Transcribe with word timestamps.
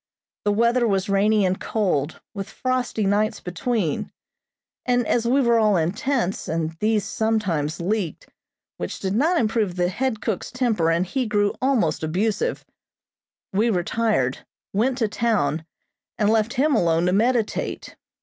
The 0.45 0.51
weather 0.51 0.87
was 0.87 1.09
rainy 1.09 1.45
and 1.45 1.59
cold, 1.59 2.21
with 2.33 2.49
frosty 2.49 3.05
nights 3.05 3.39
between, 3.39 4.11
and 4.83 5.05
as 5.05 5.27
we 5.27 5.41
were 5.41 5.59
all 5.59 5.77
in 5.77 5.91
tents, 5.91 6.47
and 6.47 6.71
these 6.79 7.05
sometimes 7.05 7.79
leaked, 7.79 8.27
which 8.77 8.99
did 8.99 9.13
not 9.13 9.39
improve 9.39 9.75
the 9.75 9.89
head 9.89 10.19
cook's 10.19 10.49
temper 10.49 10.89
and 10.89 11.05
he 11.05 11.27
grew 11.27 11.53
almost 11.61 12.01
abusive; 12.01 12.65
we 13.53 13.69
retired, 13.69 14.39
went 14.73 14.97
to 14.97 15.07
town, 15.07 15.67
and 16.17 16.31
left 16.31 16.53
him 16.53 16.73
alone 16.75 17.05
to 17.05 17.13
meditate. 17.13 17.95